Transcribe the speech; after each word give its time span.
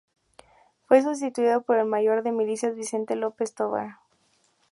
Fue 0.87 1.03
sustituido 1.03 1.61
por 1.61 1.77
el 1.77 1.85
mayor 1.85 2.23
de 2.23 2.31
milicias 2.31 2.75
Vicente 2.75 3.15
López 3.15 3.53
Tovar. 3.53 3.97